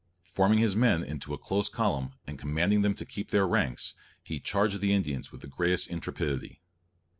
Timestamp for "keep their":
3.05-3.47